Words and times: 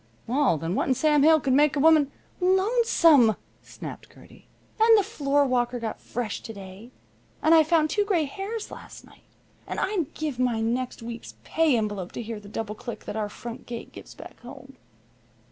"Well, 0.25 0.57
then, 0.57 0.73
what 0.73 0.87
in 0.87 0.95
Sam 0.95 1.21
Hill 1.21 1.39
could 1.39 1.53
make 1.53 1.75
a 1.75 1.79
woman" 1.79 2.11
"Lonesome!" 2.59 3.35
snapped 3.61 4.11
Gertie. 4.11 4.47
"And 4.79 4.97
the 4.97 5.03
floorwalker 5.03 5.79
got 5.79 5.99
fresh 6.01 6.41
to 6.41 6.53
day. 6.53 6.89
And 7.43 7.53
I 7.53 7.61
found 7.61 7.91
two 7.91 8.03
gray 8.03 8.25
hairs 8.25 8.65
to 8.69 8.73
night. 9.05 9.21
And 9.67 9.79
I'd 9.79 10.11
give 10.15 10.39
my 10.39 10.59
next 10.59 11.03
week's 11.03 11.35
pay 11.43 11.77
envelope 11.77 12.13
to 12.13 12.23
hear 12.23 12.39
the 12.39 12.49
double 12.49 12.73
click 12.73 13.05
that 13.05 13.15
our 13.15 13.29
front 13.29 13.67
gate 13.67 13.91
gives 13.91 14.15
back 14.15 14.39
home." 14.39 14.75